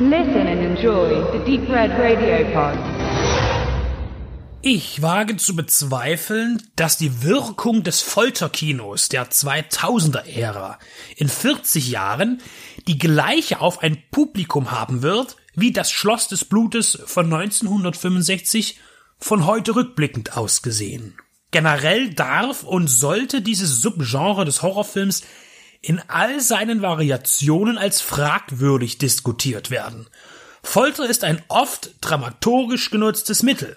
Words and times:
Listen 0.00 0.48
and 0.48 0.60
enjoy 0.60 1.22
the 1.30 1.38
Deep 1.44 1.68
Red 1.68 1.92
Radio 1.92 2.44
Pod. 2.52 2.76
Ich 4.60 5.00
wage 5.02 5.36
zu 5.36 5.54
bezweifeln, 5.54 6.60
dass 6.74 6.98
die 6.98 7.22
Wirkung 7.22 7.84
des 7.84 8.00
Folterkinos 8.00 9.08
der 9.08 9.30
2000er-Ära 9.30 10.80
in 11.14 11.28
40 11.28 11.90
Jahren 11.90 12.40
die 12.88 12.98
gleiche 12.98 13.60
auf 13.60 13.84
ein 13.84 14.02
Publikum 14.10 14.72
haben 14.72 15.02
wird, 15.02 15.36
wie 15.54 15.70
das 15.70 15.92
Schloss 15.92 16.26
des 16.26 16.44
Blutes 16.44 16.98
von 17.06 17.32
1965 17.32 18.80
von 19.20 19.46
heute 19.46 19.76
rückblickend 19.76 20.36
ausgesehen. 20.36 21.16
Generell 21.52 22.12
darf 22.12 22.64
und 22.64 22.88
sollte 22.88 23.42
dieses 23.42 23.80
Subgenre 23.80 24.44
des 24.44 24.60
Horrorfilms 24.62 25.22
in 25.84 26.00
all 26.08 26.40
seinen 26.40 26.82
Variationen 26.82 27.78
als 27.78 28.00
fragwürdig 28.00 28.98
diskutiert 28.98 29.70
werden. 29.70 30.06
Folter 30.62 31.08
ist 31.08 31.24
ein 31.24 31.42
oft 31.48 31.90
dramaturgisch 32.00 32.90
genutztes 32.90 33.42
Mittel. 33.42 33.76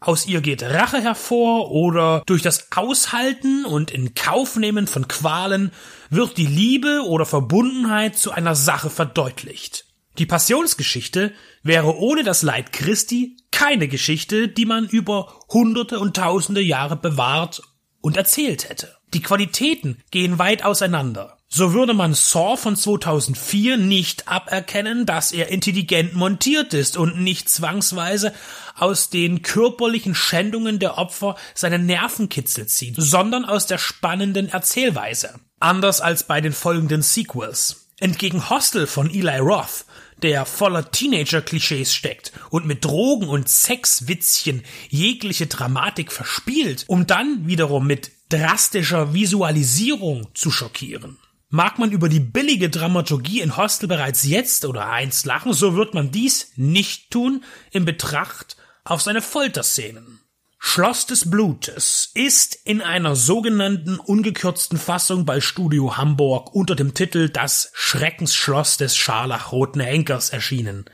Aus 0.00 0.26
ihr 0.26 0.40
geht 0.40 0.62
Rache 0.62 1.00
hervor 1.00 1.70
oder 1.70 2.22
durch 2.26 2.42
das 2.42 2.68
Aushalten 2.74 3.64
und 3.64 3.90
in 3.90 4.14
Kaufnehmen 4.14 4.86
von 4.86 5.08
Qualen 5.08 5.72
wird 6.10 6.36
die 6.36 6.46
Liebe 6.46 7.02
oder 7.06 7.24
Verbundenheit 7.24 8.18
zu 8.18 8.30
einer 8.32 8.54
Sache 8.54 8.90
verdeutlicht. 8.90 9.86
Die 10.18 10.26
Passionsgeschichte 10.26 11.32
wäre 11.62 11.96
ohne 11.96 12.24
das 12.24 12.42
Leid 12.42 12.72
Christi 12.72 13.36
keine 13.50 13.88
Geschichte, 13.88 14.48
die 14.48 14.66
man 14.66 14.86
über 14.86 15.32
hunderte 15.48 15.98
und 15.98 16.16
tausende 16.16 16.60
Jahre 16.60 16.96
bewahrt 16.96 17.62
und 18.00 18.16
erzählt 18.16 18.68
hätte. 18.68 18.96
Die 19.14 19.22
Qualitäten 19.22 20.02
gehen 20.10 20.38
weit 20.38 20.64
auseinander. 20.64 21.35
So 21.48 21.72
würde 21.72 21.94
man 21.94 22.12
Saw 22.12 22.56
von 22.56 22.76
2004 22.76 23.76
nicht 23.76 24.28
aberkennen, 24.28 25.06
dass 25.06 25.30
er 25.30 25.48
intelligent 25.48 26.14
montiert 26.14 26.74
ist 26.74 26.96
und 26.96 27.20
nicht 27.20 27.48
zwangsweise 27.48 28.34
aus 28.74 29.10
den 29.10 29.42
körperlichen 29.42 30.14
Schändungen 30.14 30.78
der 30.78 30.98
Opfer 30.98 31.36
seine 31.54 31.78
Nervenkitzel 31.78 32.66
zieht, 32.66 32.96
sondern 32.98 33.44
aus 33.44 33.66
der 33.66 33.78
spannenden 33.78 34.48
Erzählweise. 34.48 35.38
Anders 35.60 36.00
als 36.00 36.24
bei 36.24 36.40
den 36.40 36.52
folgenden 36.52 37.02
Sequels. 37.02 37.86
Entgegen 38.00 38.50
Hostel 38.50 38.86
von 38.86 39.08
Eli 39.08 39.38
Roth 39.38 39.86
der 40.22 40.46
voller 40.46 40.90
Teenager-Klischees 40.90 41.94
steckt 41.94 42.32
und 42.50 42.66
mit 42.66 42.84
Drogen 42.84 43.28
und 43.28 43.48
Sexwitzchen 43.48 44.62
jegliche 44.88 45.46
Dramatik 45.46 46.10
verspielt, 46.10 46.84
um 46.86 47.06
dann 47.06 47.46
wiederum 47.46 47.86
mit 47.86 48.12
drastischer 48.30 49.12
Visualisierung 49.12 50.28
zu 50.34 50.50
schockieren. 50.50 51.18
Mag 51.56 51.78
man 51.78 51.90
über 51.90 52.10
die 52.10 52.20
billige 52.20 52.68
Dramaturgie 52.68 53.40
in 53.40 53.56
Hostel 53.56 53.88
bereits 53.88 54.24
jetzt 54.24 54.66
oder 54.66 54.90
einst 54.90 55.24
lachen, 55.24 55.54
so 55.54 55.74
wird 55.74 55.94
man 55.94 56.10
dies 56.10 56.52
nicht 56.56 57.10
tun 57.10 57.44
in 57.70 57.86
Betracht 57.86 58.58
auf 58.84 59.00
seine 59.00 59.22
Folterszenen. 59.22 60.20
Schloss 60.58 61.06
des 61.06 61.30
Blutes 61.30 62.10
ist 62.12 62.58
in 62.64 62.82
einer 62.82 63.16
sogenannten 63.16 63.98
ungekürzten 63.98 64.76
Fassung 64.76 65.24
bei 65.24 65.40
Studio 65.40 65.96
Hamburg 65.96 66.54
unter 66.54 66.74
dem 66.74 66.92
Titel 66.92 67.30
Das 67.30 67.70
Schreckensschloss 67.72 68.76
des 68.76 68.94
scharlachroten 68.94 69.80
Henkers 69.80 70.28
erschienen 70.28 70.84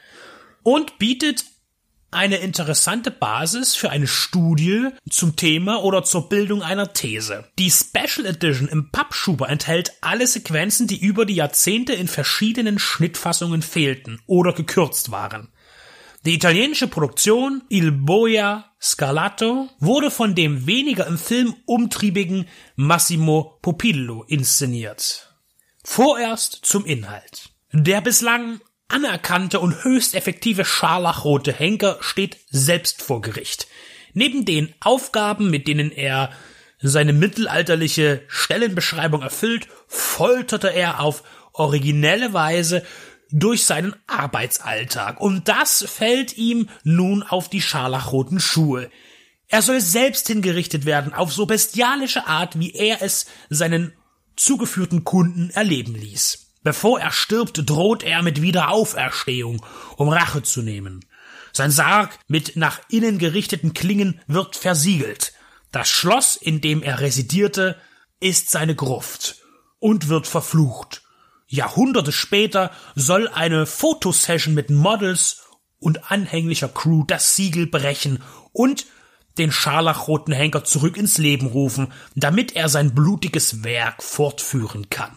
und 0.62 0.96
bietet 1.00 1.44
eine 2.12 2.36
interessante 2.36 3.10
Basis 3.10 3.74
für 3.74 3.90
eine 3.90 4.06
Studie 4.06 4.88
zum 5.08 5.36
Thema 5.36 5.82
oder 5.82 6.04
zur 6.04 6.28
Bildung 6.28 6.62
einer 6.62 6.92
These. 6.92 7.44
Die 7.58 7.70
Special 7.70 8.26
Edition 8.26 8.68
im 8.68 8.90
Pappschuber 8.90 9.48
enthält 9.48 9.92
alle 10.00 10.26
Sequenzen, 10.26 10.86
die 10.86 11.00
über 11.00 11.26
die 11.26 11.34
Jahrzehnte 11.34 11.92
in 11.94 12.08
verschiedenen 12.08 12.78
Schnittfassungen 12.78 13.62
fehlten 13.62 14.20
oder 14.26 14.52
gekürzt 14.52 15.10
waren. 15.10 15.48
Die 16.24 16.34
italienische 16.34 16.86
Produktion 16.86 17.62
Il 17.68 17.90
Boia 17.90 18.72
Scalato 18.80 19.68
wurde 19.80 20.10
von 20.10 20.34
dem 20.34 20.66
weniger 20.66 21.06
im 21.06 21.18
Film 21.18 21.54
umtriebigen 21.66 22.46
Massimo 22.76 23.58
Popillo 23.62 24.24
inszeniert. 24.28 25.34
Vorerst 25.84 26.60
zum 26.62 26.84
Inhalt. 26.84 27.50
Der 27.72 28.00
bislang 28.00 28.60
anerkannte 28.92 29.60
und 29.60 29.84
höchst 29.84 30.14
effektive 30.14 30.64
scharlachrote 30.64 31.52
Henker 31.52 31.98
steht 32.00 32.38
selbst 32.50 33.02
vor 33.02 33.20
Gericht. 33.20 33.66
Neben 34.14 34.44
den 34.44 34.74
Aufgaben, 34.80 35.50
mit 35.50 35.66
denen 35.66 35.90
er 35.90 36.30
seine 36.80 37.12
mittelalterliche 37.12 38.22
Stellenbeschreibung 38.28 39.22
erfüllt, 39.22 39.68
folterte 39.86 40.68
er 40.68 41.00
auf 41.00 41.22
originelle 41.52 42.32
Weise 42.32 42.84
durch 43.30 43.64
seinen 43.64 43.94
Arbeitsalltag. 44.06 45.20
Und 45.20 45.48
das 45.48 45.84
fällt 45.88 46.36
ihm 46.36 46.68
nun 46.84 47.22
auf 47.22 47.48
die 47.48 47.62
scharlachroten 47.62 48.40
Schuhe. 48.40 48.90
Er 49.48 49.62
soll 49.62 49.80
selbst 49.80 50.26
hingerichtet 50.28 50.84
werden 50.84 51.12
auf 51.12 51.32
so 51.32 51.46
bestialische 51.46 52.26
Art, 52.26 52.58
wie 52.58 52.72
er 52.72 53.02
es 53.02 53.26
seinen 53.48 53.92
zugeführten 54.36 55.04
Kunden 55.04 55.50
erleben 55.50 55.94
ließ. 55.94 56.41
Bevor 56.62 57.00
er 57.00 57.10
stirbt, 57.10 57.68
droht 57.68 58.02
er 58.02 58.22
mit 58.22 58.40
Wiederauferstehung, 58.40 59.64
um 59.96 60.08
Rache 60.08 60.42
zu 60.42 60.62
nehmen. 60.62 61.04
Sein 61.52 61.70
Sarg 61.70 62.18
mit 62.28 62.56
nach 62.56 62.80
innen 62.88 63.18
gerichteten 63.18 63.74
Klingen 63.74 64.20
wird 64.26 64.56
versiegelt. 64.56 65.32
Das 65.70 65.88
Schloss, 65.88 66.36
in 66.36 66.60
dem 66.60 66.82
er 66.82 67.00
residierte, 67.00 67.76
ist 68.20 68.50
seine 68.50 68.74
Gruft 68.74 69.42
und 69.78 70.08
wird 70.08 70.26
verflucht. 70.26 71.02
Jahrhunderte 71.48 72.12
später 72.12 72.70
soll 72.94 73.28
eine 73.28 73.66
Fotosession 73.66 74.54
mit 74.54 74.70
Models 74.70 75.42
und 75.78 76.10
anhänglicher 76.10 76.68
Crew 76.68 77.04
das 77.06 77.36
Siegel 77.36 77.66
brechen 77.66 78.22
und 78.52 78.86
den 79.38 79.50
scharlachroten 79.50 80.32
Henker 80.32 80.64
zurück 80.64 80.96
ins 80.96 81.18
Leben 81.18 81.46
rufen, 81.46 81.92
damit 82.14 82.54
er 82.54 82.68
sein 82.68 82.94
blutiges 82.94 83.64
Werk 83.64 84.02
fortführen 84.02 84.88
kann. 84.88 85.16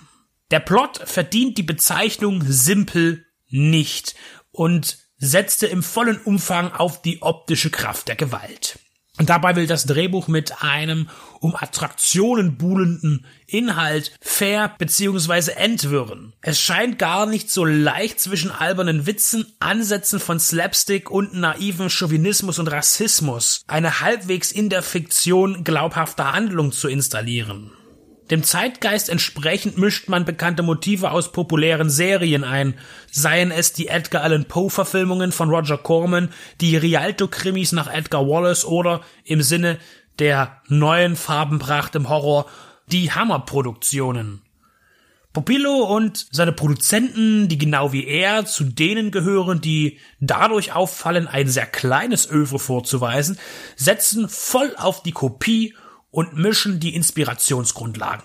Der 0.51 0.59
Plot 0.59 1.01
verdient 1.05 1.57
die 1.57 1.63
Bezeichnung 1.63 2.43
simpel 2.45 3.25
nicht 3.49 4.15
und 4.51 4.97
setzte 5.17 5.67
im 5.67 5.81
vollen 5.81 6.19
Umfang 6.21 6.71
auf 6.71 7.01
die 7.01 7.21
optische 7.21 7.71
Kraft 7.71 8.07
der 8.07 8.15
Gewalt. 8.15 8.79
Und 9.17 9.29
dabei 9.29 9.55
will 9.55 9.65
das 9.65 9.85
Drehbuch 9.85 10.27
mit 10.27 10.61
einem 10.61 11.07
um 11.39 11.55
Attraktionen 11.55 12.57
buhlenden 12.57 13.25
Inhalt 13.47 14.11
fair 14.19 14.75
bzw. 14.77 15.51
entwirren. 15.51 16.33
Es 16.41 16.59
scheint 16.59 16.99
gar 16.99 17.25
nicht 17.25 17.49
so 17.49 17.63
leicht 17.63 18.19
zwischen 18.19 18.51
albernen 18.51 19.05
Witzen, 19.05 19.45
Ansätzen 19.59 20.19
von 20.19 20.39
Slapstick 20.39 21.09
und 21.09 21.33
naiven 21.33 21.89
Chauvinismus 21.89 22.59
und 22.59 22.67
Rassismus 22.67 23.63
eine 23.67 24.01
halbwegs 24.01 24.51
in 24.51 24.69
der 24.69 24.83
Fiktion 24.83 25.63
glaubhafte 25.63 26.33
Handlung 26.33 26.73
zu 26.73 26.89
installieren. 26.89 27.71
Dem 28.31 28.43
Zeitgeist 28.43 29.09
entsprechend 29.09 29.77
mischt 29.77 30.09
man 30.09 30.25
bekannte 30.25 30.63
Motive 30.63 31.11
aus 31.11 31.31
populären 31.31 31.91
Serien 31.91 32.43
ein, 32.43 32.73
seien 33.11 33.51
es 33.51 33.73
die 33.73 33.87
Edgar 33.87 34.23
Allan 34.23 34.45
Poe 34.45 34.71
Verfilmungen 34.71 35.31
von 35.31 35.49
Roger 35.49 35.77
Corman, 35.77 36.29
die 36.59 36.75
Rialto-Krimis 36.75 37.71
nach 37.71 37.91
Edgar 37.91 38.27
Wallace 38.27 38.65
oder 38.65 39.01
im 39.25 39.43
Sinne 39.43 39.77
der 40.17 40.61
neuen 40.67 41.15
Farbenpracht 41.15 41.93
im 41.93 42.09
Horror 42.09 42.47
die 42.87 43.11
Hammer-Produktionen. 43.11 44.41
Popillo 45.31 45.83
und 45.83 46.27
seine 46.31 46.53
Produzenten, 46.53 47.49
die 47.49 47.57
genau 47.57 47.91
wie 47.91 48.07
er 48.07 48.45
zu 48.45 48.63
denen 48.63 49.11
gehören, 49.11 49.59
die 49.59 49.99
dadurch 50.19 50.73
auffallen, 50.73 51.27
ein 51.27 51.49
sehr 51.49 51.65
kleines 51.65 52.31
Öwe 52.31 52.57
vorzuweisen, 52.57 53.37
setzen 53.75 54.29
voll 54.29 54.73
auf 54.77 55.03
die 55.03 55.11
Kopie 55.11 55.75
und 56.15 56.37
mischen 56.37 56.79
die 56.79 56.95
Inspirationsgrundlagen, 56.95 58.23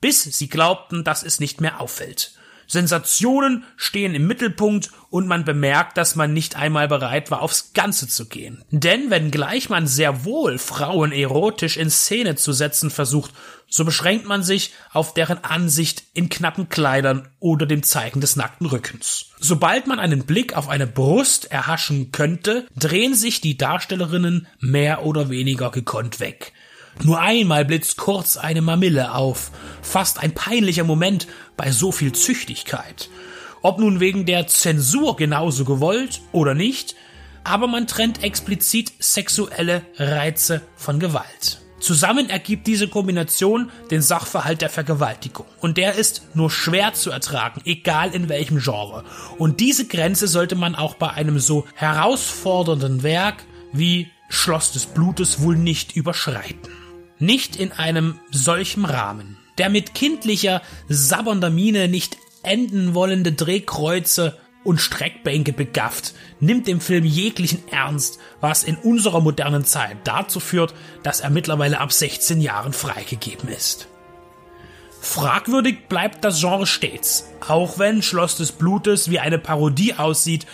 bis 0.00 0.22
sie 0.22 0.48
glaubten, 0.48 1.04
dass 1.04 1.22
es 1.22 1.40
nicht 1.40 1.60
mehr 1.60 1.78
auffällt. 1.78 2.32
Sensationen 2.66 3.64
stehen 3.76 4.14
im 4.14 4.26
Mittelpunkt 4.26 4.90
und 5.10 5.26
man 5.26 5.44
bemerkt, 5.44 5.96
dass 5.96 6.16
man 6.16 6.32
nicht 6.32 6.56
einmal 6.56 6.88
bereit 6.88 7.30
war, 7.30 7.40
aufs 7.42 7.72
Ganze 7.72 8.08
zu 8.08 8.28
gehen. 8.28 8.62
Denn 8.70 9.10
wenngleich 9.10 9.68
man 9.68 9.86
sehr 9.86 10.24
wohl 10.24 10.58
Frauen 10.58 11.12
erotisch 11.12 11.76
in 11.76 11.90
Szene 11.90 12.34
zu 12.36 12.52
setzen 12.52 12.90
versucht, 12.90 13.32
so 13.68 13.84
beschränkt 13.84 14.26
man 14.26 14.42
sich 14.42 14.72
auf 14.92 15.12
deren 15.12 15.44
Ansicht 15.44 16.04
in 16.14 16.30
knappen 16.30 16.68
Kleidern 16.70 17.28
oder 17.40 17.66
dem 17.66 17.82
Zeigen 17.82 18.20
des 18.20 18.36
nackten 18.36 18.66
Rückens. 18.66 19.32
Sobald 19.38 19.86
man 19.86 19.98
einen 19.98 20.24
Blick 20.24 20.54
auf 20.54 20.68
eine 20.68 20.86
Brust 20.86 21.50
erhaschen 21.50 22.10
könnte, 22.12 22.66
drehen 22.76 23.14
sich 23.14 23.42
die 23.42 23.58
Darstellerinnen 23.58 24.46
mehr 24.60 25.04
oder 25.04 25.28
weniger 25.30 25.70
gekonnt 25.70 26.20
weg. 26.20 26.52
Nur 27.04 27.20
einmal 27.20 27.64
blitzt 27.64 27.96
kurz 27.96 28.36
eine 28.36 28.60
Mamille 28.60 29.14
auf, 29.14 29.50
fast 29.82 30.20
ein 30.20 30.34
peinlicher 30.34 30.84
Moment 30.84 31.26
bei 31.56 31.70
so 31.70 31.92
viel 31.92 32.12
Züchtigkeit. 32.12 33.08
Ob 33.62 33.78
nun 33.78 34.00
wegen 34.00 34.26
der 34.26 34.46
Zensur 34.46 35.16
genauso 35.16 35.64
gewollt 35.64 36.20
oder 36.32 36.54
nicht, 36.54 36.96
aber 37.44 37.66
man 37.66 37.86
trennt 37.86 38.22
explizit 38.22 38.92
sexuelle 38.98 39.82
Reize 39.96 40.62
von 40.76 40.98
Gewalt. 41.00 41.60
Zusammen 41.80 42.28
ergibt 42.28 42.66
diese 42.66 42.88
Kombination 42.88 43.70
den 43.90 44.02
Sachverhalt 44.02 44.62
der 44.62 44.68
Vergewaltigung. 44.68 45.46
Und 45.60 45.76
der 45.76 45.94
ist 45.94 46.22
nur 46.34 46.50
schwer 46.50 46.92
zu 46.94 47.10
ertragen, 47.10 47.60
egal 47.64 48.14
in 48.14 48.28
welchem 48.28 48.58
Genre. 48.58 49.04
Und 49.38 49.60
diese 49.60 49.86
Grenze 49.86 50.26
sollte 50.26 50.56
man 50.56 50.74
auch 50.74 50.94
bei 50.94 51.10
einem 51.10 51.38
so 51.38 51.66
herausfordernden 51.74 53.04
Werk 53.04 53.44
wie 53.72 54.08
Schloss 54.28 54.72
des 54.72 54.86
Blutes 54.86 55.40
wohl 55.40 55.56
nicht 55.56 55.94
überschreiten. 55.94 56.87
Nicht 57.18 57.56
in 57.56 57.72
einem 57.72 58.20
solchen 58.30 58.84
Rahmen. 58.84 59.36
Der 59.58 59.70
mit 59.70 59.94
kindlicher, 59.94 60.62
sabbernder 60.88 61.50
Miene 61.50 61.88
nicht 61.88 62.16
enden 62.42 62.94
wollende 62.94 63.32
Drehkreuze 63.32 64.38
und 64.64 64.80
Streckbänke 64.80 65.52
begafft, 65.52 66.14
nimmt 66.40 66.66
dem 66.66 66.80
Film 66.80 67.04
jeglichen 67.04 67.66
Ernst, 67.70 68.18
was 68.40 68.62
in 68.62 68.76
unserer 68.76 69.20
modernen 69.20 69.64
Zeit 69.64 69.96
dazu 70.04 70.40
führt, 70.40 70.74
dass 71.02 71.20
er 71.20 71.30
mittlerweile 71.30 71.80
ab 71.80 71.92
16 71.92 72.40
Jahren 72.40 72.72
freigegeben 72.72 73.48
ist. 73.48 73.88
Fragwürdig 75.00 75.88
bleibt 75.88 76.24
das 76.24 76.40
Genre 76.40 76.66
stets, 76.66 77.28
auch 77.46 77.78
wenn 77.78 78.02
Schloss 78.02 78.36
des 78.36 78.52
Blutes 78.52 79.10
wie 79.10 79.20
eine 79.20 79.38
Parodie 79.38 79.94
aussieht 79.94 80.46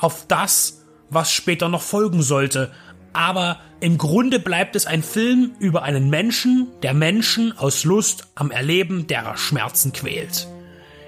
auf 0.00 0.26
das, 0.26 0.82
was 1.10 1.32
später 1.32 1.68
noch 1.68 1.82
folgen 1.82 2.22
sollte, 2.22 2.72
aber 3.12 3.60
im 3.80 3.98
Grunde 3.98 4.38
bleibt 4.38 4.76
es 4.76 4.86
ein 4.86 5.02
Film 5.02 5.52
über 5.58 5.82
einen 5.82 6.08
Menschen, 6.08 6.68
der 6.82 6.94
Menschen 6.94 7.56
aus 7.56 7.84
Lust 7.84 8.28
am 8.34 8.50
Erleben 8.50 9.06
derer 9.06 9.36
Schmerzen 9.36 9.92
quält. 9.92 10.46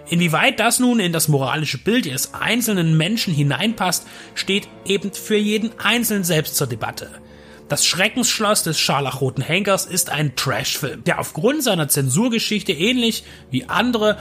Inwieweit 0.08 0.60
das 0.60 0.80
nun 0.80 1.00
in 1.00 1.12
das 1.12 1.28
moralische 1.28 1.78
Bild 1.78 2.06
eines 2.06 2.34
einzelnen 2.34 2.96
Menschen 2.96 3.32
hineinpasst, 3.32 4.06
steht 4.34 4.68
eben 4.84 5.12
für 5.12 5.36
jeden 5.36 5.78
Einzelnen 5.78 6.24
selbst 6.24 6.56
zur 6.56 6.66
Debatte. 6.66 7.10
Das 7.68 7.86
Schreckensschloss 7.86 8.62
des 8.62 8.78
scharlachroten 8.78 9.42
Henkers 9.42 9.86
ist 9.86 10.10
ein 10.10 10.36
Trashfilm, 10.36 11.02
der 11.04 11.18
aufgrund 11.18 11.62
seiner 11.62 11.88
Zensurgeschichte 11.88 12.72
ähnlich 12.72 13.24
wie 13.50 13.64
andere 13.64 14.18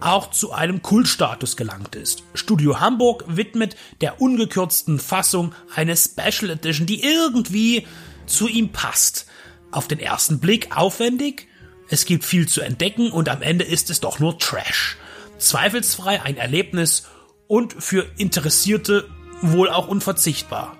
auch 0.00 0.30
zu 0.30 0.52
einem 0.52 0.82
Kultstatus 0.82 1.56
gelangt 1.56 1.94
ist. 1.94 2.22
Studio 2.34 2.80
Hamburg 2.80 3.24
widmet 3.26 3.76
der 4.00 4.20
ungekürzten 4.20 4.98
Fassung 4.98 5.54
eine 5.74 5.96
Special 5.96 6.50
Edition, 6.50 6.86
die 6.86 7.02
irgendwie 7.02 7.86
zu 8.26 8.48
ihm 8.48 8.70
passt. 8.70 9.26
Auf 9.70 9.88
den 9.88 10.00
ersten 10.00 10.40
Blick 10.40 10.76
aufwendig, 10.76 11.46
es 11.88 12.04
gibt 12.04 12.24
viel 12.24 12.48
zu 12.48 12.60
entdecken 12.60 13.10
und 13.10 13.28
am 13.28 13.42
Ende 13.42 13.64
ist 13.64 13.90
es 13.90 14.00
doch 14.00 14.18
nur 14.18 14.38
Trash 14.38 14.96
zweifelsfrei 15.40 16.22
ein 16.22 16.36
Erlebnis 16.36 17.04
und 17.48 17.72
für 17.72 18.06
Interessierte 18.16 19.08
wohl 19.42 19.68
auch 19.68 19.88
unverzichtbar. 19.88 20.76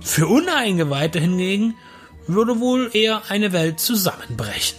Für 0.00 0.28
Uneingeweihte 0.28 1.18
hingegen 1.18 1.74
würde 2.26 2.60
wohl 2.60 2.90
eher 2.92 3.22
eine 3.28 3.52
Welt 3.52 3.80
zusammenbrechen. 3.80 4.78